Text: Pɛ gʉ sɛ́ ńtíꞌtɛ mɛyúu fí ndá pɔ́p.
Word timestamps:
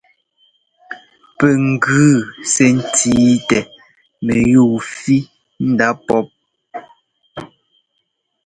Pɛ 1.37 1.49
gʉ 1.83 1.99
sɛ́ 2.53 2.69
ńtíꞌtɛ 2.77 3.59
mɛyúu 4.25 4.75
fí 4.97 5.17
ndá 5.69 5.87
pɔ́p. 6.05 6.27